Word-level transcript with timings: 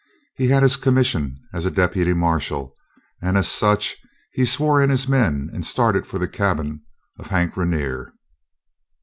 He 0.35 0.47
had 0.47 0.63
his 0.63 0.77
commission 0.77 1.39
as 1.53 1.63
a 1.63 1.69
deputy 1.69 2.13
marshal, 2.15 2.73
and 3.21 3.37
as 3.37 3.47
such 3.47 3.97
he 4.33 4.45
swore 4.47 4.81
in 4.81 4.89
his 4.89 5.07
men 5.07 5.51
and 5.53 5.63
started 5.63 6.07
for 6.07 6.17
the 6.17 6.27
cabin 6.27 6.81
of 7.19 7.27
Hank 7.27 7.55
Rainer. 7.55 8.11